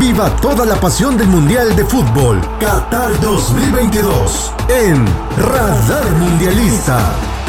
[0.00, 5.04] Viva toda la pasión del Mundial de Fútbol Qatar 2022 en
[5.36, 6.98] Radar Mundialista.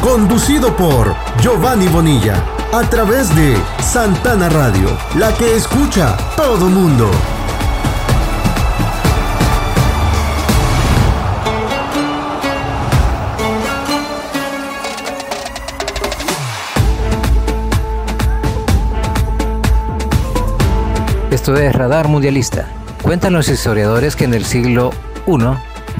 [0.00, 2.42] Conducido por Giovanni Bonilla
[2.72, 7.10] a través de Santana Radio, la que escucha todo mundo.
[21.38, 22.66] Esto es Radar Mundialista.
[23.00, 24.90] Cuentan los historiadores que en el siglo
[25.28, 25.38] I,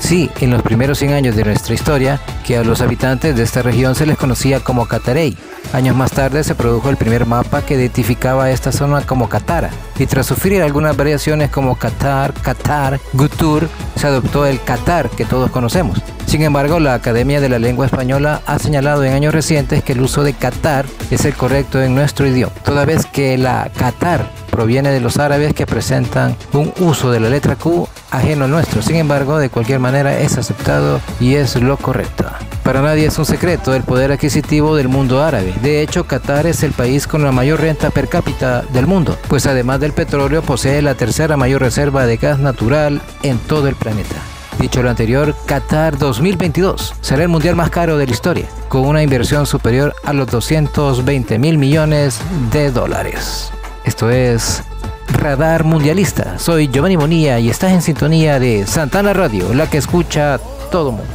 [0.01, 3.63] sí, en los primeros 100 años de nuestra historia, que a los habitantes de esta
[3.63, 5.39] región se les conocía como Catarey.
[5.73, 10.07] Años más tarde se produjo el primer mapa que identificaba esta zona como Catara, y
[10.07, 16.03] tras sufrir algunas variaciones como Qatar, Qatar, Gutur, se adoptó el Qatar que todos conocemos.
[16.27, 20.01] Sin embargo, la Academia de la Lengua Española ha señalado en años recientes que el
[20.01, 24.27] uso de Qatar es el correcto en nuestro idioma, toda vez que la Qatar
[24.59, 28.83] proviene de los árabes que presentan un uso de la letra Q ajeno al nuestro.
[28.83, 32.25] Sin embargo, de cualquier manera es aceptado y es lo correcto.
[32.65, 35.55] Para nadie es un secreto el poder adquisitivo del mundo árabe.
[35.63, 39.47] De hecho, Qatar es el país con la mayor renta per cápita del mundo, pues
[39.47, 44.17] además del petróleo posee la tercera mayor reserva de gas natural en todo el planeta.
[44.59, 49.05] Dicho lo anterior, Qatar 2022 será el mundial más caro de la historia, con una
[49.05, 52.21] inversión superior a los 220 mil millones
[52.51, 53.53] de dólares.
[53.89, 54.63] Esto es
[55.09, 56.39] Radar Mundialista.
[56.39, 60.39] Soy Giovanni Bonilla y estás en sintonía de Santana Radio, la que escucha
[60.71, 61.11] todo mundo.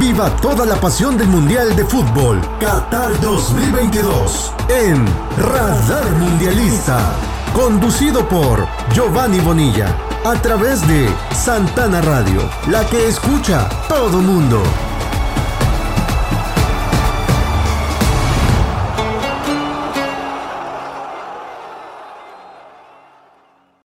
[0.00, 5.04] Viva toda la pasión del Mundial de Fútbol Qatar 2022 en
[5.36, 7.12] Radar Mundialista.
[7.54, 14.62] Conducido por Giovanni Bonilla a través de Santana Radio, la que escucha todo mundo.